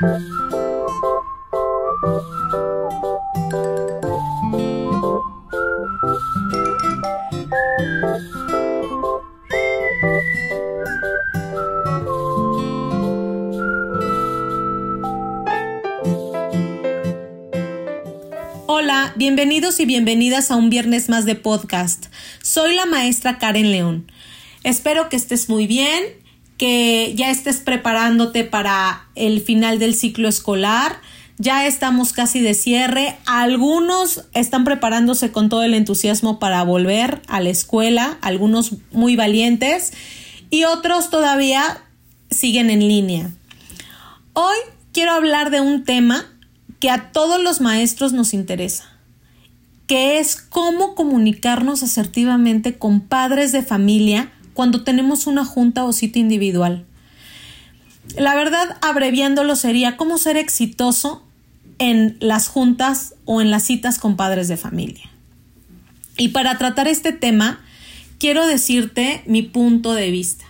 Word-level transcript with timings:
Hola, 0.00 0.12
bienvenidos 19.16 19.80
y 19.80 19.84
bienvenidas 19.84 20.50
a 20.50 20.56
un 20.56 20.70
viernes 20.70 21.10
más 21.10 21.26
de 21.26 21.34
podcast. 21.34 22.06
Soy 22.40 22.74
la 22.74 22.86
maestra 22.86 23.36
Karen 23.36 23.70
León. 23.70 24.10
Espero 24.64 25.10
que 25.10 25.16
estés 25.16 25.50
muy 25.50 25.66
bien, 25.66 26.02
que 26.60 27.14
ya 27.16 27.30
estés 27.30 27.56
preparándote 27.56 28.44
para 28.44 29.06
el 29.14 29.40
final 29.40 29.78
del 29.78 29.94
ciclo 29.94 30.28
escolar. 30.28 31.00
Ya 31.38 31.66
estamos 31.66 32.12
casi 32.12 32.42
de 32.42 32.52
cierre. 32.52 33.16
Algunos 33.24 34.26
están 34.34 34.64
preparándose 34.64 35.32
con 35.32 35.48
todo 35.48 35.62
el 35.62 35.72
entusiasmo 35.72 36.38
para 36.38 36.62
volver 36.62 37.22
a 37.28 37.40
la 37.40 37.48
escuela, 37.48 38.18
algunos 38.20 38.72
muy 38.92 39.16
valientes 39.16 39.94
y 40.50 40.64
otros 40.64 41.08
todavía 41.08 41.82
siguen 42.28 42.68
en 42.68 42.80
línea. 42.80 43.30
Hoy 44.34 44.56
quiero 44.92 45.12
hablar 45.12 45.48
de 45.50 45.62
un 45.62 45.84
tema 45.84 46.26
que 46.78 46.90
a 46.90 47.10
todos 47.10 47.42
los 47.42 47.62
maestros 47.62 48.12
nos 48.12 48.34
interesa, 48.34 48.84
que 49.86 50.18
es 50.18 50.36
cómo 50.36 50.94
comunicarnos 50.94 51.82
asertivamente 51.82 52.76
con 52.76 53.00
padres 53.00 53.50
de 53.52 53.62
familia 53.62 54.30
cuando 54.54 54.82
tenemos 54.82 55.26
una 55.26 55.44
junta 55.44 55.84
o 55.84 55.92
cita 55.92 56.18
individual. 56.18 56.84
La 58.16 58.34
verdad, 58.34 58.76
abreviándolo 58.82 59.56
sería 59.56 59.96
cómo 59.96 60.18
ser 60.18 60.36
exitoso 60.36 61.22
en 61.78 62.16
las 62.20 62.48
juntas 62.48 63.14
o 63.24 63.40
en 63.40 63.50
las 63.50 63.64
citas 63.64 63.98
con 63.98 64.16
padres 64.16 64.48
de 64.48 64.56
familia. 64.56 65.08
Y 66.16 66.28
para 66.28 66.58
tratar 66.58 66.88
este 66.88 67.12
tema, 67.12 67.60
quiero 68.18 68.46
decirte 68.46 69.22
mi 69.26 69.42
punto 69.42 69.94
de 69.94 70.10
vista. 70.10 70.44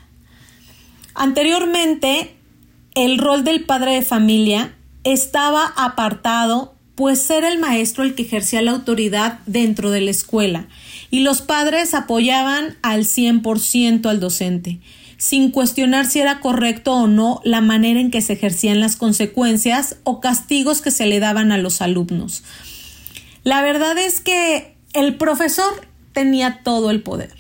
Anteriormente, 1.15 2.35
el 2.95 3.19
rol 3.19 3.45
del 3.45 3.65
padre 3.65 3.95
de 3.95 4.03
familia 4.03 4.75
estaba 5.05 5.73
apartado, 5.77 6.75
pues 6.95 7.29
era 7.31 7.49
el 7.49 7.59
maestro 7.59 8.05
el 8.05 8.15
que 8.15 8.23
ejercía 8.23 8.63
la 8.63 8.73
autoridad 8.73 9.39
dentro 9.47 9.91
de 9.91 10.01
la 10.01 10.11
escuela 10.11 10.67
y 11.11 11.21
los 11.21 11.43
padres 11.43 11.95
apoyaban 11.95 12.77
al 12.83 13.05
100% 13.05 14.07
al 14.07 14.21
docente, 14.21 14.79
sin 15.17 15.51
cuestionar 15.51 16.07
si 16.07 16.21
era 16.21 16.41
correcto 16.41 16.95
o 16.95 17.07
no 17.07 17.41
la 17.45 17.61
manera 17.61 18.01
en 18.01 18.11
que 18.11 18.23
se 18.23 18.35
ejercían 18.35 18.81
las 18.81 18.97
consecuencias 18.97 19.97
o 20.05 20.21
castigos 20.21 20.81
que 20.81 20.91
se 20.91 21.07
le 21.07 21.21
daban 21.21 21.53
a 21.53 21.59
los 21.59 21.83
alumnos. 21.83 22.43
La 23.43 23.63
verdad 23.63 23.99
es 23.99 24.21
que 24.21 24.75
el 24.93 25.17
profesor 25.17 25.87
tenía 26.13 26.61
todo 26.63 26.91
el 26.91 27.03
poder 27.03 27.35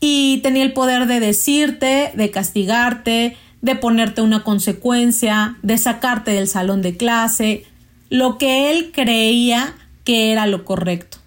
y 0.00 0.38
tenía 0.38 0.62
el 0.62 0.72
poder 0.72 1.06
de 1.06 1.20
decirte, 1.20 2.12
de 2.14 2.30
castigarte, 2.30 3.36
de 3.60 3.74
ponerte 3.74 4.22
una 4.22 4.44
consecuencia, 4.44 5.56
de 5.62 5.78
sacarte 5.78 6.30
del 6.30 6.46
salón 6.46 6.82
de 6.82 6.96
clase, 6.96 7.64
lo 8.08 8.38
que 8.38 8.70
él 8.70 8.92
creía 8.92 9.74
que 10.04 10.32
era 10.32 10.46
lo 10.46 10.64
correcto. 10.64 11.18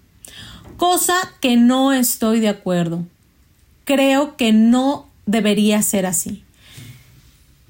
Cosa 0.82 1.14
que 1.40 1.56
no 1.56 1.92
estoy 1.92 2.40
de 2.40 2.48
acuerdo. 2.48 3.04
Creo 3.84 4.36
que 4.36 4.52
no 4.52 5.06
debería 5.26 5.80
ser 5.80 6.06
así. 6.06 6.42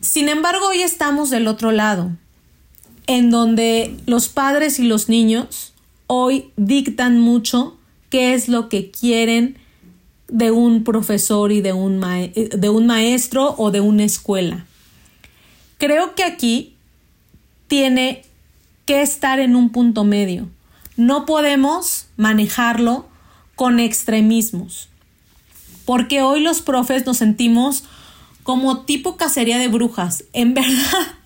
Sin 0.01 0.31
embargo, 0.31 0.69
hoy 0.69 0.81
estamos 0.81 1.29
del 1.29 1.47
otro 1.47 1.73
lado, 1.73 2.13
en 3.07 3.29
donde 3.29 3.95
los 4.07 4.31
padres 4.31 4.79
y 4.79 4.85
los 4.85 5.11
niños 5.11 5.75
hoy 6.07 6.53
dictan 6.57 7.21
mucho 7.21 7.77
qué 8.09 8.33
es 8.33 8.49
lo 8.49 8.71
que 8.71 8.91
quieren 8.91 9.59
de 10.29 10.51
un 10.51 10.83
profesor 10.83 11.53
y 11.53 11.61
de 11.61 11.75
un, 11.75 12.01
de 12.01 12.69
un 12.71 12.87
maestro 12.87 13.55
o 13.59 13.71
de 13.71 13.83
una 13.83 14.05
escuela. 14.05 14.65
Creo 15.77 16.15
que 16.15 16.25
aquí 16.25 16.77
tiene 17.67 18.23
que 18.87 19.03
estar 19.03 19.39
en 19.39 19.55
un 19.55 19.69
punto 19.69 20.03
medio. 20.03 20.49
No 20.97 21.27
podemos 21.27 22.07
manejarlo 22.17 23.07
con 23.55 23.81
extremismos, 23.81 24.89
porque 25.85 26.23
hoy 26.23 26.41
los 26.41 26.63
profes 26.63 27.07
nos 27.07 27.19
sentimos 27.19 27.85
como 28.43 28.81
tipo 28.81 29.17
cacería 29.17 29.59
de 29.59 29.69
brujas. 29.69 30.25
En 30.33 30.55
verdad, 30.55 31.17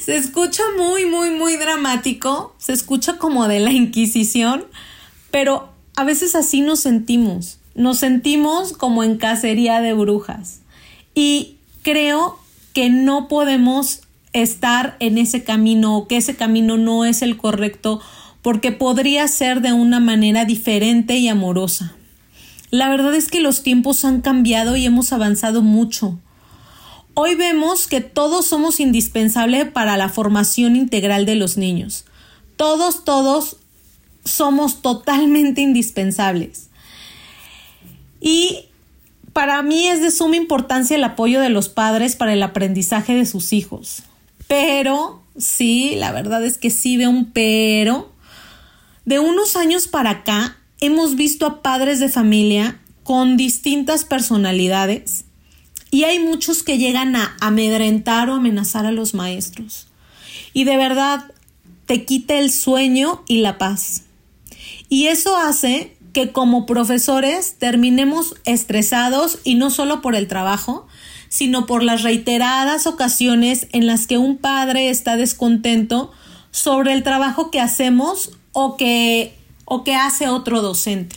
se 0.00 0.16
escucha 0.16 0.62
muy, 0.76 1.06
muy, 1.06 1.30
muy 1.30 1.56
dramático, 1.56 2.54
se 2.58 2.72
escucha 2.72 3.18
como 3.18 3.48
de 3.48 3.60
la 3.60 3.72
Inquisición, 3.72 4.64
pero 5.30 5.70
a 5.96 6.04
veces 6.04 6.34
así 6.34 6.60
nos 6.60 6.80
sentimos 6.80 7.58
nos 7.74 7.98
sentimos 7.98 8.72
como 8.72 9.02
en 9.04 9.16
cacería 9.16 9.80
de 9.80 9.92
brujas. 9.92 10.60
Y 11.14 11.56
creo 11.82 12.38
que 12.72 12.90
no 12.90 13.28
podemos 13.28 14.02
estar 14.32 14.96
en 14.98 15.18
ese 15.18 15.44
camino 15.44 15.96
o 15.96 16.08
que 16.08 16.16
ese 16.16 16.36
camino 16.36 16.78
no 16.78 17.04
es 17.04 17.22
el 17.22 17.36
correcto 17.36 18.00
porque 18.42 18.72
podría 18.72 19.26
ser 19.28 19.60
de 19.60 19.72
una 19.72 20.00
manera 20.00 20.44
diferente 20.44 21.16
y 21.16 21.28
amorosa. 21.28 21.94
La 22.70 22.88
verdad 22.88 23.14
es 23.14 23.28
que 23.28 23.40
los 23.40 23.62
tiempos 23.62 24.04
han 24.04 24.20
cambiado 24.20 24.76
y 24.76 24.84
hemos 24.84 25.12
avanzado 25.12 25.62
mucho. 25.62 26.18
Hoy 27.14 27.34
vemos 27.34 27.86
que 27.86 28.00
todos 28.00 28.46
somos 28.46 28.80
indispensables 28.80 29.70
para 29.70 29.96
la 29.96 30.08
formación 30.08 30.76
integral 30.76 31.26
de 31.26 31.36
los 31.36 31.56
niños. 31.56 32.06
Todos, 32.56 33.04
todos 33.04 33.58
somos 34.24 34.82
totalmente 34.82 35.60
indispensables. 35.60 36.68
Y 38.20 38.66
para 39.32 39.62
mí 39.62 39.88
es 39.88 40.00
de 40.00 40.10
suma 40.10 40.36
importancia 40.36 40.96
el 40.96 41.04
apoyo 41.04 41.40
de 41.40 41.50
los 41.50 41.68
padres 41.68 42.16
para 42.16 42.32
el 42.32 42.42
aprendizaje 42.42 43.14
de 43.14 43.26
sus 43.26 43.52
hijos. 43.52 44.04
Pero, 44.46 45.22
sí, 45.36 45.94
la 45.96 46.12
verdad 46.12 46.44
es 46.44 46.56
que 46.56 46.70
sí 46.70 46.96
veo 46.96 47.10
un 47.10 47.32
pero. 47.32 48.11
De 49.04 49.18
unos 49.18 49.56
años 49.56 49.88
para 49.88 50.10
acá 50.10 50.56
hemos 50.80 51.16
visto 51.16 51.46
a 51.46 51.62
padres 51.62 51.98
de 52.00 52.08
familia 52.08 52.80
con 53.02 53.36
distintas 53.36 54.04
personalidades 54.04 55.24
y 55.90 56.04
hay 56.04 56.18
muchos 56.18 56.62
que 56.62 56.78
llegan 56.78 57.16
a 57.16 57.36
amedrentar 57.40 58.30
o 58.30 58.34
amenazar 58.34 58.86
a 58.86 58.92
los 58.92 59.12
maestros. 59.12 59.88
Y 60.52 60.64
de 60.64 60.76
verdad 60.76 61.30
te 61.86 62.04
quita 62.04 62.38
el 62.38 62.50
sueño 62.50 63.22
y 63.26 63.38
la 63.40 63.58
paz. 63.58 64.04
Y 64.88 65.08
eso 65.08 65.36
hace 65.36 65.96
que 66.12 66.30
como 66.30 66.64
profesores 66.64 67.56
terminemos 67.58 68.36
estresados 68.44 69.38
y 69.44 69.54
no 69.56 69.70
solo 69.70 70.00
por 70.00 70.14
el 70.14 70.28
trabajo, 70.28 70.86
sino 71.28 71.66
por 71.66 71.82
las 71.82 72.02
reiteradas 72.02 72.86
ocasiones 72.86 73.66
en 73.72 73.86
las 73.86 74.06
que 74.06 74.18
un 74.18 74.36
padre 74.36 74.90
está 74.90 75.16
descontento 75.16 76.12
sobre 76.50 76.92
el 76.92 77.02
trabajo 77.02 77.50
que 77.50 77.60
hacemos 77.60 78.30
o 78.52 78.76
que, 78.76 79.34
o 79.64 79.84
que 79.84 79.94
hace 79.94 80.28
otro 80.28 80.62
docente. 80.62 81.16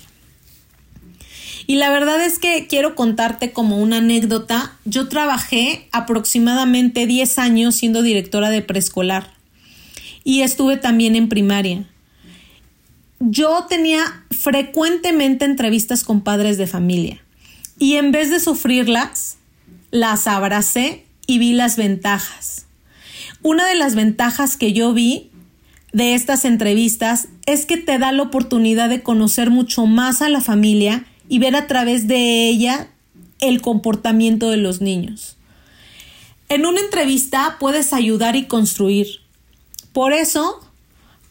Y 1.67 1.75
la 1.75 1.89
verdad 1.89 2.23
es 2.23 2.37
que 2.37 2.67
quiero 2.67 2.95
contarte 2.95 3.51
como 3.51 3.77
una 3.77 3.97
anécdota. 3.97 4.77
Yo 4.85 5.09
trabajé 5.09 5.87
aproximadamente 5.91 7.07
10 7.07 7.39
años 7.39 7.75
siendo 7.75 8.03
directora 8.03 8.49
de 8.49 8.61
preescolar 8.61 9.33
y 10.23 10.41
estuve 10.41 10.77
también 10.77 11.15
en 11.15 11.29
primaria 11.29 11.87
yo 13.19 13.65
tenía 13.69 14.23
frecuentemente 14.31 15.45
entrevistas 15.45 16.03
con 16.03 16.21
padres 16.21 16.57
de 16.57 16.67
familia 16.67 17.21
y 17.79 17.95
en 17.95 18.11
vez 18.11 18.29
de 18.29 18.39
sufrirlas, 18.39 19.37
las 19.91 20.27
abracé 20.27 21.05
y 21.27 21.39
vi 21.39 21.53
las 21.53 21.77
ventajas. 21.77 22.65
Una 23.41 23.67
de 23.67 23.75
las 23.75 23.95
ventajas 23.95 24.57
que 24.57 24.73
yo 24.73 24.93
vi 24.93 25.31
de 25.95 26.13
estas 26.13 26.43
entrevistas 26.43 27.29
es 27.45 27.65
que 27.65 27.77
te 27.77 27.97
da 27.97 28.11
la 28.11 28.23
oportunidad 28.23 28.89
de 28.89 29.01
conocer 29.01 29.49
mucho 29.49 29.85
más 29.85 30.21
a 30.21 30.27
la 30.27 30.41
familia 30.41 31.05
y 31.29 31.39
ver 31.39 31.55
a 31.55 31.67
través 31.67 32.05
de 32.05 32.49
ella 32.49 32.89
el 33.39 33.61
comportamiento 33.61 34.49
de 34.49 34.57
los 34.57 34.81
niños. 34.81 35.37
En 36.49 36.65
una 36.65 36.81
entrevista 36.81 37.55
puedes 37.61 37.93
ayudar 37.93 38.35
y 38.35 38.45
construir. 38.45 39.21
Por 39.93 40.11
eso 40.11 40.59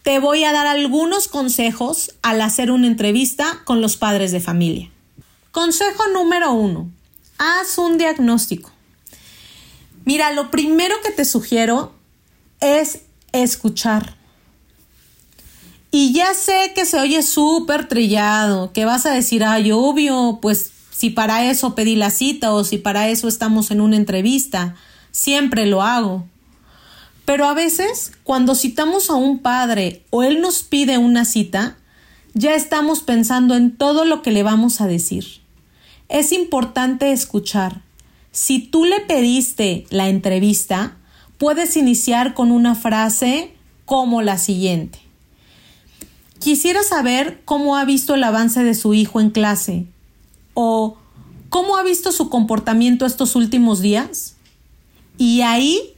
te 0.03 0.19
voy 0.19 0.45
a 0.45 0.53
dar 0.53 0.67
algunos 0.67 1.29
consejos 1.29 2.15
al 2.23 2.41
hacer 2.41 2.71
una 2.71 2.87
entrevista 2.87 3.61
con 3.65 3.83
los 3.83 3.99
padres 3.99 4.33
de 4.33 4.41
familia. 4.41 4.91
Consejo 5.51 6.09
número 6.15 6.55
uno, 6.55 6.89
haz 7.37 7.77
un 7.77 7.99
diagnóstico. 7.99 8.73
Mira, 10.07 10.33
lo 10.33 10.51
primero 10.51 10.95
que 11.05 11.11
te 11.11 11.27
sugiero 11.27 11.93
es 12.61 13.03
escuchar. 13.33 14.24
Y 15.97 16.13
ya 16.13 16.35
sé 16.35 16.73
que 16.75 16.87
se 16.87 16.99
oye 16.99 17.23
súper 17.23 17.87
trillado, 17.87 18.73
que 18.73 18.85
vas 18.85 19.07
a 19.07 19.13
decir, 19.13 19.45
ay, 19.45 19.71
obvio, 19.71 20.41
pues 20.43 20.73
si 20.91 21.11
para 21.11 21.49
eso 21.49 21.77
pedí 21.77 21.95
la 21.95 22.11
cita 22.11 22.53
o 22.53 22.65
si 22.65 22.79
para 22.79 23.11
eso 23.11 23.29
estamos 23.29 23.71
en 23.71 23.81
una 23.81 23.95
entrevista, 23.95 24.75
siempre 25.13 25.67
lo 25.67 25.83
hago. 25.83 26.27
Pero 27.25 27.47
a 27.47 27.55
veces, 27.55 28.11
cuando 28.25 28.57
citamos 28.57 29.09
a 29.09 29.15
un 29.15 29.39
padre 29.39 30.03
o 30.11 30.25
él 30.25 30.41
nos 30.41 30.65
pide 30.65 30.99
una 30.99 31.25
cita, 31.25 31.77
ya 32.33 32.57
estamos 32.57 33.03
pensando 33.03 33.55
en 33.55 33.77
todo 33.77 34.05
lo 34.05 34.21
que 34.21 34.33
le 34.33 34.43
vamos 34.43 34.81
a 34.81 34.89
decir. 34.89 35.43
Es 36.09 36.33
importante 36.33 37.13
escuchar. 37.13 37.83
Si 38.33 38.59
tú 38.59 38.85
le 38.85 38.99
pediste 38.99 39.87
la 39.91 40.09
entrevista, 40.09 40.97
puedes 41.39 41.77
iniciar 41.77 42.35
con 42.35 42.51
una 42.51 42.75
frase 42.75 43.55
como 43.85 44.23
la 44.23 44.39
siguiente. 44.39 45.04
Quisiera 46.45 46.83
saber 46.83 47.41
cómo 47.47 47.75
ha 47.75 47.87
visto 47.87 48.15
el 48.15 48.23
avance 48.23 48.63
de 48.63 48.75
su 48.75 48.93
hijo 48.93 49.19
en 49.19 49.31
clase 49.31 49.87
o 50.53 50.99
cómo 51.49 51.79
ha 51.79 51.83
visto 51.83 52.13
su 52.13 52.29
comportamiento 52.29 53.07
estos 53.07 53.35
últimos 53.35 53.81
días. 53.81 54.35
Y 55.17 55.41
ahí 55.41 55.95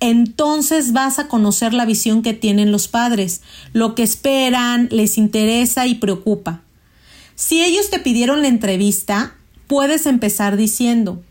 entonces 0.00 0.92
vas 0.94 1.20
a 1.20 1.28
conocer 1.28 1.74
la 1.74 1.84
visión 1.84 2.22
que 2.22 2.34
tienen 2.34 2.72
los 2.72 2.88
padres, 2.88 3.42
lo 3.72 3.94
que 3.94 4.02
esperan, 4.02 4.88
les 4.90 5.16
interesa 5.16 5.86
y 5.86 5.94
preocupa. 5.94 6.62
Si 7.36 7.62
ellos 7.62 7.88
te 7.88 8.00
pidieron 8.00 8.42
la 8.42 8.48
entrevista, 8.48 9.36
puedes 9.68 10.06
empezar 10.06 10.56
diciendo, 10.56 11.22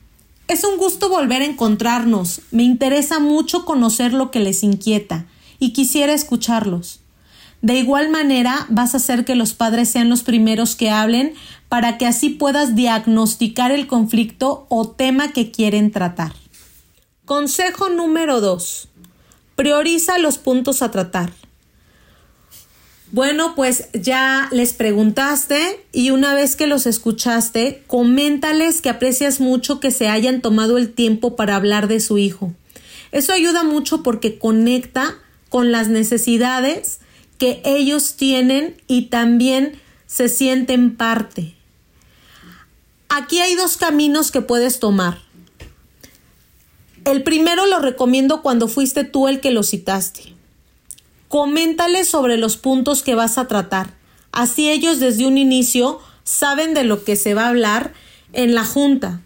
es 0.47 0.63
un 0.63 0.77
gusto 0.77 1.09
volver 1.09 1.41
a 1.41 1.47
encontrarnos, 1.47 2.39
me 2.51 2.63
interesa 2.63 3.19
mucho 3.19 3.65
conocer 3.65 4.13
lo 4.13 4.31
que 4.31 4.39
les 4.39 4.63
inquieta 4.63 5.25
y 5.59 5.73
quisiera 5.73 6.13
escucharlos. 6.13 7.02
De 7.63 7.75
igual 7.75 8.09
manera, 8.09 8.65
vas 8.67 8.93
a 8.93 8.97
hacer 8.97 9.23
que 9.23 9.35
los 9.35 9.53
padres 9.53 9.89
sean 9.89 10.09
los 10.09 10.21
primeros 10.21 10.75
que 10.75 10.89
hablen 10.89 11.33
para 11.69 11.97
que 11.97 12.05
así 12.05 12.29
puedas 12.29 12.75
diagnosticar 12.75 13.71
el 13.71 13.87
conflicto 13.87 14.65
o 14.67 14.89
tema 14.89 15.31
que 15.31 15.49
quieren 15.49 15.89
tratar. 15.89 16.33
Consejo 17.23 17.87
número 17.87 18.41
2. 18.41 18.89
Prioriza 19.55 20.17
los 20.17 20.37
puntos 20.37 20.81
a 20.81 20.91
tratar. 20.91 21.31
Bueno, 23.13 23.55
pues 23.55 23.87
ya 23.93 24.49
les 24.51 24.73
preguntaste 24.73 25.85
y 25.93 26.11
una 26.11 26.33
vez 26.33 26.57
que 26.57 26.67
los 26.67 26.85
escuchaste, 26.85 27.85
coméntales 27.87 28.81
que 28.81 28.89
aprecias 28.89 29.39
mucho 29.39 29.79
que 29.79 29.91
se 29.91 30.09
hayan 30.09 30.41
tomado 30.41 30.77
el 30.77 30.91
tiempo 30.91 31.37
para 31.37 31.55
hablar 31.55 31.87
de 31.87 32.01
su 32.01 32.17
hijo. 32.17 32.53
Eso 33.13 33.31
ayuda 33.31 33.63
mucho 33.63 34.03
porque 34.03 34.37
conecta 34.37 35.15
con 35.47 35.71
las 35.71 35.87
necesidades 35.87 36.99
ellos 37.63 38.15
tienen 38.15 38.81
y 38.87 39.03
también 39.03 39.79
se 40.07 40.29
sienten 40.29 40.95
parte. 40.95 41.55
Aquí 43.09 43.39
hay 43.39 43.55
dos 43.55 43.77
caminos 43.77 44.31
que 44.31 44.41
puedes 44.41 44.79
tomar. 44.79 45.19
El 47.05 47.23
primero 47.23 47.65
lo 47.65 47.79
recomiendo 47.79 48.41
cuando 48.41 48.67
fuiste 48.67 49.03
tú 49.03 49.27
el 49.27 49.39
que 49.39 49.51
lo 49.51 49.63
citaste. 49.63 50.33
Coméntales 51.27 52.07
sobre 52.07 52.37
los 52.37 52.57
puntos 52.57 53.03
que 53.03 53.15
vas 53.15 53.37
a 53.37 53.47
tratar. 53.47 53.93
Así 54.31 54.69
ellos 54.69 54.99
desde 54.99 55.27
un 55.27 55.37
inicio 55.37 55.99
saben 56.23 56.73
de 56.73 56.83
lo 56.83 57.03
que 57.03 57.15
se 57.15 57.33
va 57.33 57.45
a 57.45 57.49
hablar 57.49 57.93
en 58.31 58.55
la 58.55 58.65
junta. 58.65 59.21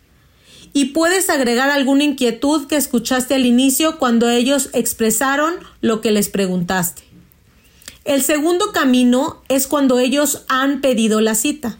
Y 0.73 0.85
puedes 0.85 1.29
agregar 1.29 1.69
alguna 1.69 2.03
inquietud 2.03 2.67
que 2.67 2.75
escuchaste 2.75 3.35
al 3.35 3.45
inicio 3.45 3.97
cuando 3.97 4.29
ellos 4.29 4.69
expresaron 4.73 5.55
lo 5.81 6.01
que 6.01 6.11
les 6.11 6.29
preguntaste. 6.29 7.06
El 8.07 8.23
segundo 8.23 8.71
camino 8.71 9.41
es 9.49 9.67
cuando 9.67 9.99
ellos 9.99 10.45
han 10.47 10.79
pedido 10.79 11.19
la 11.19 11.35
cita. 11.35 11.77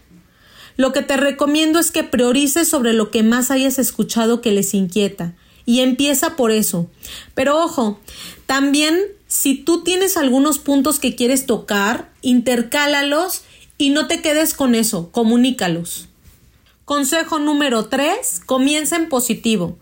Lo 0.76 0.92
que 0.92 1.00
te 1.00 1.16
recomiendo 1.16 1.78
es 1.78 1.90
que 1.90 2.04
priorices 2.04 2.68
sobre 2.68 2.92
lo 2.92 3.10
que 3.10 3.22
más 3.22 3.50
hayas 3.50 3.78
escuchado 3.78 4.42
que 4.42 4.52
les 4.52 4.74
inquieta 4.74 5.34
y 5.64 5.80
empieza 5.80 6.36
por 6.36 6.50
eso. 6.50 6.90
Pero 7.34 7.56
ojo, 7.64 7.98
también 8.44 9.00
si 9.26 9.54
tú 9.54 9.82
tienes 9.82 10.18
algunos 10.18 10.58
puntos 10.58 10.98
que 10.98 11.16
quieres 11.16 11.46
tocar, 11.46 12.12
intercálalos 12.20 13.40
y 13.78 13.88
no 13.88 14.06
te 14.06 14.20
quedes 14.20 14.52
con 14.52 14.74
eso, 14.74 15.10
comunícalos. 15.10 16.08
Consejo 16.84 17.38
número 17.38 17.86
3, 17.86 18.42
comienza 18.44 18.96
en 18.96 19.08
positivo. 19.08 19.78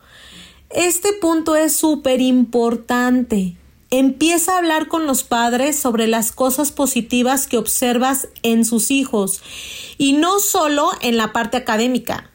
Este 0.70 1.12
punto 1.12 1.56
es 1.56 1.74
súper 1.74 2.20
importante. 2.20 3.56
Empieza 3.90 4.52
a 4.52 4.58
hablar 4.58 4.88
con 4.88 5.06
los 5.06 5.22
padres 5.22 5.78
sobre 5.78 6.08
las 6.08 6.32
cosas 6.32 6.72
positivas 6.72 7.46
que 7.46 7.56
observas 7.56 8.28
en 8.42 8.64
sus 8.64 8.90
hijos 8.90 9.42
y 9.96 10.14
no 10.14 10.40
solo 10.40 10.90
en 11.02 11.16
la 11.16 11.32
parte 11.32 11.56
académica. 11.56 12.30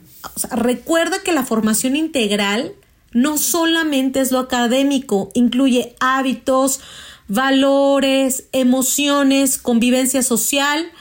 recuerda 0.51 1.23
que 1.23 1.31
la 1.31 1.43
formación 1.43 1.95
integral 1.95 2.73
no 3.11 3.37
solamente 3.37 4.21
es 4.21 4.31
lo 4.31 4.39
académico, 4.39 5.31
incluye 5.33 5.95
hábitos, 5.99 6.79
valores, 7.27 8.45
emociones, 8.51 9.57
convivencia 9.57 10.23
social. 10.23 10.91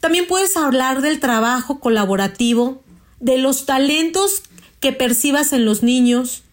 También 0.00 0.26
puedes 0.26 0.56
hablar 0.56 1.02
del 1.02 1.20
trabajo 1.20 1.80
colaborativo, 1.80 2.82
de 3.20 3.38
los 3.38 3.66
talentos 3.66 4.42
que 4.80 4.92
percibas 4.92 5.52
en 5.52 5.64
los 5.64 5.82
niños. 5.82 6.44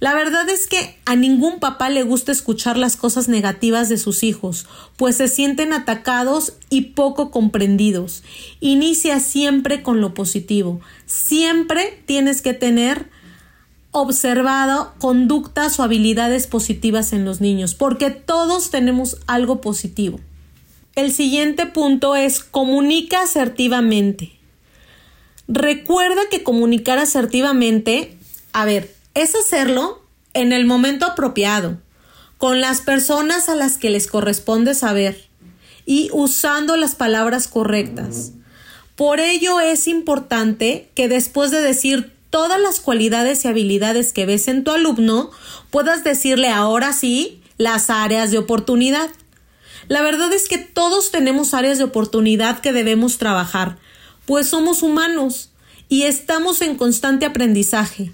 La 0.00 0.14
verdad 0.14 0.48
es 0.48 0.66
que 0.66 0.96
a 1.04 1.16
ningún 1.16 1.60
papá 1.60 1.88
le 1.88 2.02
gusta 2.02 2.32
escuchar 2.32 2.76
las 2.76 2.96
cosas 2.96 3.28
negativas 3.28 3.88
de 3.88 3.96
sus 3.96 4.22
hijos, 4.22 4.66
pues 4.96 5.16
se 5.16 5.28
sienten 5.28 5.72
atacados 5.72 6.54
y 6.68 6.82
poco 6.82 7.30
comprendidos. 7.30 8.22
Inicia 8.60 9.20
siempre 9.20 9.82
con 9.82 10.00
lo 10.00 10.12
positivo. 10.14 10.80
Siempre 11.06 12.02
tienes 12.06 12.42
que 12.42 12.54
tener 12.54 13.08
observado 13.92 14.92
conductas 14.98 15.78
o 15.78 15.84
habilidades 15.84 16.48
positivas 16.48 17.12
en 17.12 17.24
los 17.24 17.40
niños, 17.40 17.74
porque 17.74 18.10
todos 18.10 18.70
tenemos 18.70 19.18
algo 19.28 19.60
positivo. 19.60 20.18
El 20.96 21.12
siguiente 21.12 21.66
punto 21.66 22.16
es 22.16 22.42
comunica 22.42 23.22
asertivamente. 23.22 24.32
Recuerda 25.46 26.22
que 26.30 26.42
comunicar 26.42 26.98
asertivamente, 26.98 28.16
a 28.52 28.64
ver, 28.64 28.93
es 29.14 29.34
hacerlo 29.34 30.02
en 30.34 30.52
el 30.52 30.66
momento 30.66 31.06
apropiado, 31.06 31.78
con 32.38 32.60
las 32.60 32.80
personas 32.80 33.48
a 33.48 33.54
las 33.54 33.78
que 33.78 33.90
les 33.90 34.08
corresponde 34.08 34.74
saber 34.74 35.28
y 35.86 36.10
usando 36.12 36.76
las 36.76 36.94
palabras 36.94 37.48
correctas. 37.48 38.32
Por 38.96 39.20
ello 39.20 39.60
es 39.60 39.88
importante 39.88 40.90
que 40.94 41.08
después 41.08 41.50
de 41.50 41.60
decir 41.60 42.12
todas 42.30 42.60
las 42.60 42.80
cualidades 42.80 43.44
y 43.44 43.48
habilidades 43.48 44.12
que 44.12 44.26
ves 44.26 44.48
en 44.48 44.64
tu 44.64 44.72
alumno, 44.72 45.30
puedas 45.70 46.02
decirle 46.02 46.48
ahora 46.48 46.92
sí 46.92 47.40
las 47.58 47.90
áreas 47.90 48.32
de 48.32 48.38
oportunidad. 48.38 49.08
La 49.86 50.02
verdad 50.02 50.32
es 50.32 50.48
que 50.48 50.58
todos 50.58 51.12
tenemos 51.12 51.54
áreas 51.54 51.78
de 51.78 51.84
oportunidad 51.84 52.60
que 52.60 52.72
debemos 52.72 53.18
trabajar, 53.18 53.78
pues 54.26 54.48
somos 54.48 54.82
humanos 54.82 55.50
y 55.88 56.02
estamos 56.02 56.60
en 56.62 56.76
constante 56.76 57.26
aprendizaje. 57.26 58.12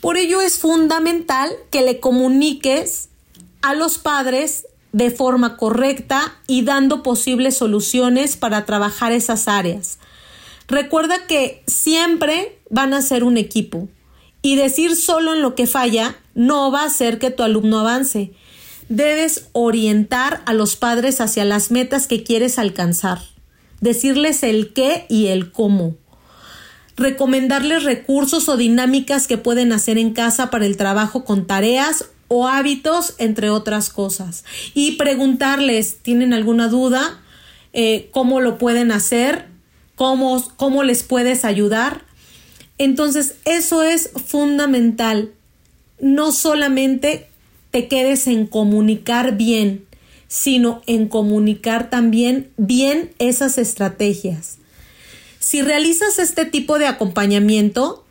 Por 0.00 0.16
ello 0.16 0.40
es 0.40 0.58
fundamental 0.58 1.50
que 1.70 1.82
le 1.82 2.00
comuniques 2.00 3.08
a 3.62 3.74
los 3.74 3.98
padres 3.98 4.66
de 4.92 5.10
forma 5.10 5.56
correcta 5.56 6.36
y 6.46 6.62
dando 6.62 7.02
posibles 7.02 7.56
soluciones 7.56 8.36
para 8.36 8.64
trabajar 8.64 9.12
esas 9.12 9.48
áreas. 9.48 9.98
Recuerda 10.68 11.26
que 11.26 11.62
siempre 11.66 12.58
van 12.70 12.94
a 12.94 13.02
ser 13.02 13.24
un 13.24 13.36
equipo 13.36 13.88
y 14.42 14.56
decir 14.56 14.96
solo 14.96 15.34
en 15.34 15.42
lo 15.42 15.54
que 15.54 15.66
falla 15.66 16.16
no 16.34 16.70
va 16.70 16.82
a 16.82 16.86
hacer 16.86 17.18
que 17.18 17.30
tu 17.30 17.42
alumno 17.42 17.80
avance. 17.80 18.32
Debes 18.88 19.48
orientar 19.52 20.42
a 20.46 20.54
los 20.54 20.76
padres 20.76 21.20
hacia 21.20 21.44
las 21.44 21.70
metas 21.70 22.06
que 22.06 22.22
quieres 22.22 22.58
alcanzar, 22.58 23.20
decirles 23.80 24.42
el 24.44 24.72
qué 24.72 25.06
y 25.08 25.26
el 25.26 25.50
cómo, 25.50 25.96
recomendarles 26.96 27.84
recursos 27.84 28.48
o 28.48 28.56
dinámicas 28.56 29.26
que 29.26 29.38
pueden 29.38 29.72
hacer 29.72 29.98
en 29.98 30.12
casa 30.12 30.50
para 30.50 30.66
el 30.66 30.76
trabajo 30.76 31.24
con 31.24 31.46
tareas 31.46 32.06
o 32.28 32.48
hábitos, 32.48 33.14
entre 33.18 33.50
otras 33.50 33.90
cosas, 33.90 34.44
y 34.74 34.92
preguntarles, 34.92 35.98
¿tienen 36.02 36.32
alguna 36.32 36.68
duda? 36.68 37.20
Eh, 37.72 38.08
¿Cómo 38.12 38.40
lo 38.40 38.58
pueden 38.58 38.90
hacer? 38.90 39.56
cómo, 39.96 40.82
les 40.84 41.02
puedes 41.02 41.44
ayudar. 41.44 42.02
Entonces, 42.78 43.36
eso 43.44 43.82
es 43.82 44.10
fundamental. 44.26 45.32
No 45.98 46.30
solamente 46.30 47.28
te 47.70 47.88
quedes 47.88 48.26
en 48.26 48.46
comunicar 48.46 49.36
bien, 49.36 49.86
sino 50.28 50.82
en 50.86 51.08
comunicar 51.08 51.90
también 51.90 52.50
bien 52.56 53.12
esas 53.18 53.58
estrategias. 53.58 54.58
Si 55.46 55.62
realizas 55.62 56.18
este 56.18 56.44
tipo 56.44 56.78
de 56.78 56.86
acompañamiento, 56.86 58.04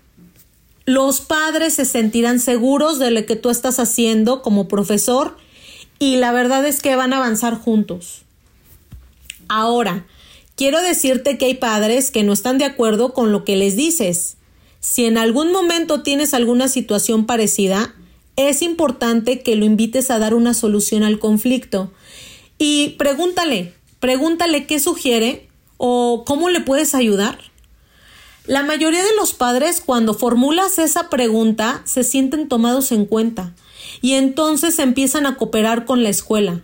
los 0.86 1.20
padres 1.20 1.74
se 1.74 1.84
sentirán 1.84 2.40
seguros 2.40 2.98
de 2.98 3.12
lo 3.12 3.26
que 3.26 3.36
tú 3.36 3.50
estás 3.50 3.80
haciendo 3.80 4.42
como 4.42 4.70
profesor 4.70 5.36
y 6.00 6.16
la 6.16 6.32
verdad 6.32 6.66
es 6.66 6.82
que 6.82 6.96
van 6.96 7.12
a 7.12 7.18
avanzar 7.18 7.56
juntos. 7.60 8.22
Ahora, 9.50 10.06
Quiero 10.56 10.82
decirte 10.82 11.38
que 11.38 11.48
hay 11.48 11.56
padres 11.56 12.12
que 12.12 12.24
no 12.24 12.32
están 12.32 12.58
de 12.58 12.64
acuerdo 12.64 13.14
con 13.14 13.34
lo 13.34 13.44
que 13.44 13.58
les 13.58 13.76
dices. 13.76 14.38
Si 14.80 15.04
en 15.04 15.18
algún 15.18 15.52
momento 15.52 16.02
tienes 16.02 16.34
alguna 16.34 16.70
situación 16.70 17.26
parecida, 17.26 17.94
es 18.38 18.62
importante 18.62 19.42
que 19.42 19.58
lo 19.58 19.66
invites 19.66 20.10
a 20.10 20.18
dar 20.20 20.34
una 20.34 20.54
solución 20.54 21.04
al 21.04 21.20
conflicto. 21.20 21.92
Y 22.58 22.92
pregúntale, 22.98 23.74
pregúntale 24.00 24.66
qué 24.66 24.80
sugiere 24.80 25.50
o 25.78 26.24
cómo 26.26 26.50
le 26.50 26.62
puedes 26.62 26.96
ayudar. 26.96 27.40
La 28.46 28.64
mayoría 28.64 29.04
de 29.04 29.16
los 29.18 29.34
padres 29.34 29.82
cuando 29.84 30.14
formulas 30.14 30.78
esa 30.78 31.10
pregunta 31.10 31.82
se 31.86 32.04
sienten 32.04 32.48
tomados 32.48 32.92
en 32.92 33.06
cuenta 33.06 33.54
y 34.02 34.14
entonces 34.14 34.78
empiezan 34.80 35.26
a 35.26 35.36
cooperar 35.36 35.86
con 35.86 36.04
la 36.04 36.10
escuela. 36.10 36.62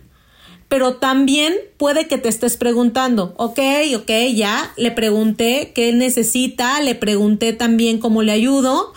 Pero 0.68 0.94
también 0.94 1.54
puede 1.76 2.06
que 2.06 2.18
te 2.18 2.28
estés 2.28 2.56
preguntando, 2.56 3.34
ok, 3.36 3.58
ok, 3.96 4.10
ya 4.34 4.72
le 4.76 4.90
pregunté 4.90 5.72
qué 5.74 5.92
necesita, 5.92 6.80
le 6.80 6.94
pregunté 6.94 7.52
también 7.52 7.98
cómo 7.98 8.22
le 8.22 8.32
ayudo 8.32 8.92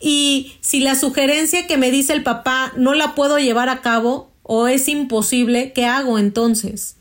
y 0.00 0.52
si 0.60 0.80
la 0.80 0.94
sugerencia 0.94 1.66
que 1.66 1.76
me 1.76 1.90
dice 1.90 2.12
el 2.12 2.22
papá 2.22 2.72
no 2.76 2.94
la 2.94 3.14
puedo 3.14 3.38
llevar 3.38 3.68
a 3.68 3.80
cabo 3.80 4.30
o 4.42 4.68
es 4.68 4.88
imposible, 4.88 5.72
¿qué 5.72 5.86
hago 5.86 6.18
entonces? 6.18 6.97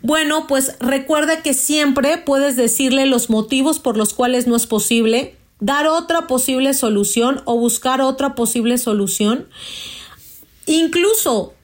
Bueno, 0.00 0.46
pues 0.46 0.76
recuerda 0.78 1.42
que 1.42 1.54
siempre 1.54 2.18
puedes 2.18 2.56
decirle 2.56 3.06
los 3.06 3.30
motivos 3.30 3.80
por 3.80 3.96
los 3.96 4.14
cuales 4.14 4.46
no 4.46 4.56
es 4.56 4.66
posible, 4.66 5.34
dar 5.60 5.86
otra 5.86 6.26
posible 6.26 6.72
solución 6.74 7.42
o 7.44 7.58
buscar 7.58 8.00
otra 8.00 8.34
posible 8.34 8.78
solución. 8.78 9.48
Incluso 10.66 11.54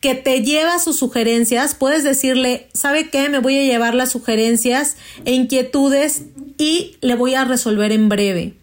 que 0.00 0.14
te 0.14 0.42
lleva 0.42 0.78
sus 0.78 0.96
sugerencias, 0.96 1.74
puedes 1.74 2.04
decirle, 2.04 2.68
¿sabe 2.72 3.10
qué? 3.10 3.28
Me 3.28 3.38
voy 3.38 3.58
a 3.58 3.64
llevar 3.64 3.94
las 3.94 4.10
sugerencias 4.10 4.96
e 5.24 5.32
inquietudes 5.32 6.22
y 6.58 6.96
le 7.00 7.14
voy 7.14 7.34
a 7.34 7.44
resolver 7.44 7.92
en 7.92 8.08
breve. 8.08 8.54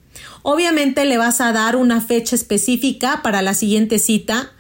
Obviamente 0.41 1.05
le 1.05 1.17
vas 1.17 1.41
a 1.41 1.51
dar 1.51 1.75
una 1.75 2.01
fecha 2.01 2.36
específica 2.36 3.22
para 3.22 3.41
la 3.41 3.53
siguiente 3.53 4.00
cita 4.00 4.51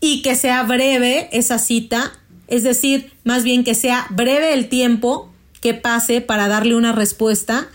y 0.00 0.22
que 0.22 0.36
sea 0.36 0.62
breve 0.64 1.28
esa 1.32 1.58
cita, 1.58 2.12
es 2.48 2.62
decir, 2.62 3.12
más 3.24 3.44
bien 3.44 3.64
que 3.64 3.74
sea 3.74 4.06
breve 4.10 4.52
el 4.52 4.68
tiempo 4.68 5.30
que 5.60 5.74
pase 5.74 6.20
para 6.20 6.48
darle 6.48 6.76
una 6.76 6.92
respuesta, 6.92 7.68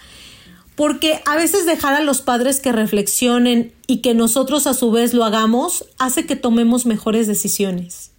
porque 0.75 1.21
a 1.25 1.35
veces 1.35 1.65
dejar 1.65 1.93
a 1.93 2.03
los 2.03 2.21
padres 2.21 2.59
que 2.59 2.71
reflexionen 2.71 3.73
y 3.87 3.97
que 3.97 4.13
nosotros 4.13 4.67
a 4.67 4.73
su 4.73 4.91
vez 4.91 5.13
lo 5.13 5.25
hagamos 5.25 5.85
hace 5.97 6.25
que 6.25 6.35
tomemos 6.35 6.85
mejores 6.85 7.27
decisiones. 7.27 8.11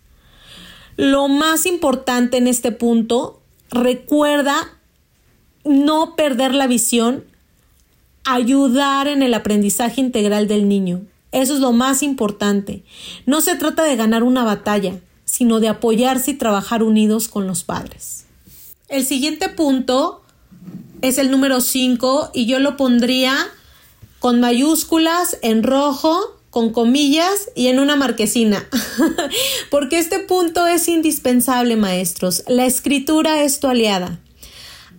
Lo 0.97 1.29
más 1.29 1.65
importante 1.65 2.37
en 2.37 2.47
este 2.47 2.73
punto, 2.73 3.41
recuerda 3.71 4.77
no 5.65 6.17
perder 6.17 6.55
la 6.55 6.67
visión 6.67 7.25
ayudar 8.25 9.09
en 9.09 9.23
el 9.23 9.33
aprendizaje 9.35 10.01
integral 10.01 10.47
del 10.49 10.69
niño. 10.69 11.03
Eso 11.33 11.55
es 11.55 11.61
lo 11.61 11.73
más 11.73 12.03
importante. 12.03 12.83
No 13.25 13.41
se 13.41 13.55
trata 13.55 13.85
de 13.85 13.97
ganar 13.97 14.23
una 14.23 14.45
batalla, 14.45 14.99
sino 15.41 15.59
de 15.59 15.69
apoyarse 15.69 16.33
y 16.33 16.35
trabajar 16.35 16.83
unidos 16.83 17.29
con 17.29 17.47
los 17.47 17.65
padres. 17.65 18.27
El 18.91 19.07
siguiente 19.07 19.49
punto 19.49 20.21
es 21.01 21.17
el 21.17 21.31
número 21.31 21.63
5 21.63 22.33
y 22.35 22.45
yo 22.45 22.59
lo 22.59 22.77
pondría 22.77 23.35
con 24.19 24.39
mayúsculas 24.41 25.39
en 25.41 25.63
rojo, 25.63 26.39
con 26.51 26.75
comillas 26.75 27.49
y 27.55 27.69
en 27.69 27.79
una 27.79 27.97
marquesina. 27.97 28.69
Porque 29.71 29.99
este 29.99 30.19
punto 30.19 30.67
es 30.67 30.87
indispensable, 30.89 31.75
maestros. 31.77 32.45
La 32.47 32.67
escritura 32.67 33.43
es 33.43 33.61
tu 33.61 33.69
aliada. 33.69 34.21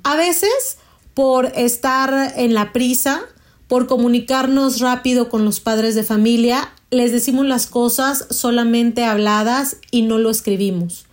A 0.01 0.15
veces 0.15 0.79
por 1.13 1.51
estar 1.55 2.33
en 2.35 2.55
la 2.55 2.73
prisa, 2.73 3.21
por 3.67 3.85
comunicarnos 3.85 4.79
rápido 4.79 5.29
con 5.29 5.45
los 5.45 5.59
padres 5.59 5.93
de 5.93 6.01
familia, 6.01 6.73
les 6.91 7.13
decimos 7.13 7.45
las 7.45 7.67
cosas 7.67 8.27
solamente 8.29 9.05
habladas 9.05 9.77
y 9.89 10.01
no 10.03 10.17
lo 10.17 10.29
escribimos. 10.29 11.05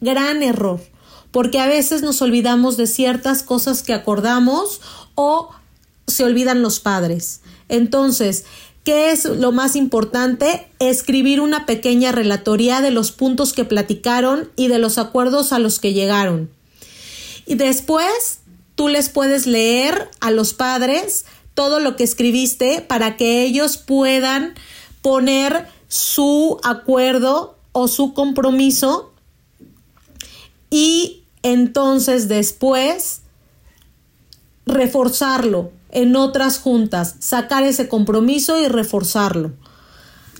Gran 0.00 0.42
error, 0.42 0.80
porque 1.32 1.58
a 1.58 1.66
veces 1.66 2.02
nos 2.02 2.22
olvidamos 2.22 2.76
de 2.76 2.86
ciertas 2.86 3.42
cosas 3.42 3.82
que 3.82 3.92
acordamos 3.92 4.80
o 5.16 5.50
se 6.06 6.24
olvidan 6.24 6.62
los 6.62 6.78
padres. 6.78 7.40
Entonces, 7.68 8.44
¿qué 8.84 9.10
es 9.10 9.24
lo 9.24 9.50
más 9.50 9.74
importante? 9.74 10.68
Escribir 10.78 11.40
una 11.40 11.66
pequeña 11.66 12.12
relatoría 12.12 12.80
de 12.80 12.92
los 12.92 13.10
puntos 13.10 13.52
que 13.52 13.64
platicaron 13.64 14.50
y 14.54 14.68
de 14.68 14.78
los 14.78 14.98
acuerdos 14.98 15.52
a 15.52 15.58
los 15.58 15.80
que 15.80 15.92
llegaron. 15.92 16.48
Y 17.44 17.56
después 17.56 18.38
tú 18.76 18.86
les 18.86 19.08
puedes 19.08 19.46
leer 19.46 20.10
a 20.20 20.30
los 20.30 20.54
padres 20.54 21.24
todo 21.54 21.80
lo 21.80 21.96
que 21.96 22.04
escribiste 22.04 22.80
para 22.80 23.16
que 23.16 23.42
ellos 23.42 23.76
puedan 23.78 24.54
poner 25.04 25.68
su 25.86 26.58
acuerdo 26.62 27.58
o 27.72 27.88
su 27.88 28.14
compromiso 28.14 29.12
y 30.70 31.24
entonces 31.42 32.26
después 32.26 33.20
reforzarlo 34.64 35.72
en 35.90 36.16
otras 36.16 36.58
juntas, 36.58 37.16
sacar 37.18 37.64
ese 37.64 37.86
compromiso 37.86 38.58
y 38.58 38.66
reforzarlo. 38.66 39.52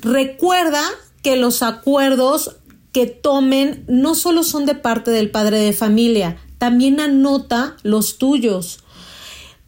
Recuerda 0.00 0.82
que 1.22 1.36
los 1.36 1.62
acuerdos 1.62 2.56
que 2.90 3.04
tomen 3.06 3.84
no 3.86 4.14
solo 4.14 4.42
son 4.42 4.64
de 4.64 4.74
parte 4.76 5.10
del 5.10 5.30
padre 5.30 5.58
de 5.58 5.74
familia, 5.74 6.38
también 6.56 7.00
anota 7.00 7.76
los 7.82 8.16
tuyos, 8.16 8.78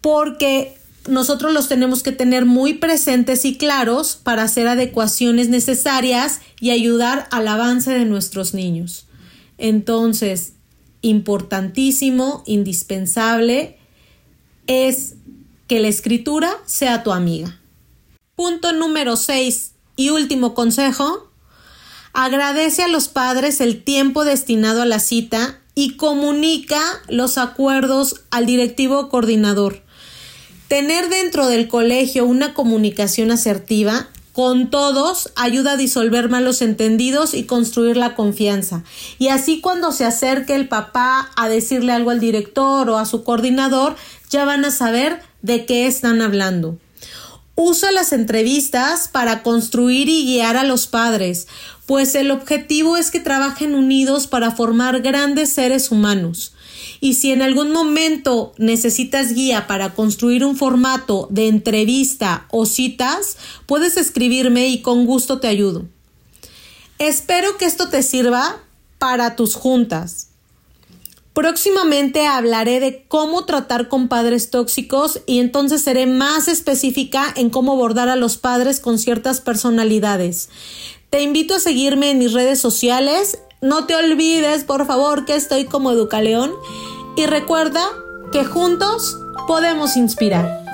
porque 0.00 0.79
nosotros 1.09 1.53
los 1.53 1.69
tenemos 1.69 2.03
que 2.03 2.13
tener 2.13 2.45
muy 2.45 2.75
presentes 2.75 3.45
y 3.45 3.57
claros 3.57 4.17
para 4.17 4.43
hacer 4.43 4.69
adecuaciones 4.69 5.49
necesarias 5.49 6.41
y 6.61 6.71
ayudar 6.71 7.29
al 7.31 7.49
avance 7.49 7.91
de 7.93 8.05
nuestros 8.05 8.55
niños. 8.55 9.07
Entonces, 9.59 10.55
importantísimo, 11.03 12.43
indispensable, 12.47 13.79
es 14.67 15.15
que 15.67 15.81
la 15.81 15.89
escritura 15.89 16.51
sea 16.67 17.03
tu 17.03 17.13
amiga. 17.13 17.61
Punto 18.35 18.73
número 18.73 19.17
6 19.17 19.73
y 19.97 20.11
último 20.11 20.55
consejo. 20.55 21.31
Agradece 22.13 22.83
a 22.83 22.89
los 22.89 23.09
padres 23.09 23.61
el 23.61 23.83
tiempo 23.83 24.25
destinado 24.25 24.83
a 24.83 24.87
la 24.87 25.01
cita 25.01 25.61
y 25.75 25.97
comunica 25.97 26.81
los 27.09 27.39
acuerdos 27.39 28.23
al 28.31 28.47
directivo 28.47 29.09
coordinador. 29.09 29.86
Tener 30.69 31.09
dentro 31.09 31.47
del 31.47 31.69
colegio 31.69 32.27
una 32.27 32.53
comunicación 32.53 33.31
asertiva 33.31 34.09
con 34.33 34.69
todos 34.69 35.31
ayuda 35.37 35.73
a 35.73 35.77
disolver 35.77 36.29
malos 36.29 36.61
entendidos 36.61 37.35
y 37.35 37.45
construir 37.45 37.97
la 37.97 38.17
confianza. 38.17 38.83
Y 39.19 39.29
así 39.29 39.61
cuando 39.61 39.93
se 39.93 40.05
acerque 40.05 40.57
el 40.57 40.69
papá 40.69 41.31
a 41.37 41.49
decirle 41.49 41.93
algo 41.93 42.11
al 42.11 42.21
director 42.21 42.91
o 42.91 42.99
a 42.99 43.07
su 43.07 43.23
coordinador, 43.23 43.95
ya 44.29 44.45
van 44.45 44.65
a 44.65 44.73
saber 44.73 45.23
de 45.41 45.67
qué 45.67 45.87
están 45.87 46.21
hablando. 46.21 46.77
Usa 47.55 47.93
las 47.93 48.13
entrevistas 48.13 49.09
para 49.09 49.43
construir 49.45 50.09
y 50.09 50.27
guiar 50.27 50.57
a 50.57 50.65
los 50.65 50.89
padres, 50.89 51.47
pues 51.87 52.15
el 52.17 52.33
objetivo 52.33 52.97
es 52.97 53.13
que 53.13 53.21
trabajen 53.21 53.75
unidos 53.75 54.27
para 54.27 54.51
formar 54.51 55.01
grandes 55.01 55.53
seres 55.53 55.91
humanos. 55.93 56.53
Y 57.00 57.15
si 57.15 57.33
en 57.33 57.43
algún 57.43 57.73
momento 57.73 58.53
necesitas 58.59 59.33
guía 59.33 59.67
para 59.67 59.95
construir 59.95 60.45
un 60.45 60.57
formato 60.57 61.29
de 61.31 61.49
entrevista 61.49 62.47
o 62.50 62.67
citas, 62.67 63.37
puedes 63.67 63.97
escribirme 63.97 64.69
y 64.69 64.83
con 64.83 65.07
gusto 65.07 65.41
te 65.41 65.49
ayudo. 65.49 65.87
Espero 66.99 67.59
que 67.59 67.67
esto 67.67 67.88
te 67.88 68.03
sirva 68.03 68.62
para 68.99 69.37
tus 69.37 69.55
juntas. 69.55 70.29
Próximamente 71.37 72.26
hablaré 72.26 72.81
de 72.81 73.05
cómo 73.09 73.45
tratar 73.45 73.88
con 73.88 74.09
padres 74.09 74.49
tóxicos 74.49 75.21
y 75.26 75.41
entonces 75.41 75.83
seré 75.83 76.07
más 76.07 76.49
específica 76.49 77.31
en 77.37 77.50
cómo 77.50 77.73
abordar 77.73 78.09
a 78.09 78.17
los 78.17 78.38
padres 78.38 78.81
con 78.81 78.99
ciertas 78.99 79.43
personalidades. 79.43 80.49
Te 81.11 81.23
invito 81.23 81.57
a 81.57 81.61
seguirme 81.61 82.11
en 82.11 82.19
mis 82.19 82.33
redes 82.33 82.59
sociales. 82.59 83.38
No 83.61 83.87
te 83.87 83.95
olvides, 83.95 84.65
por 84.65 84.87
favor, 84.87 85.25
que 85.25 85.35
estoy 85.35 85.65
como 85.65 85.91
Educaleón. 85.91 86.53
Y 87.17 87.27
recuerda 87.27 87.83
que 88.31 88.45
juntos 88.45 89.19
podemos 89.47 89.97
inspirar. 89.97 90.65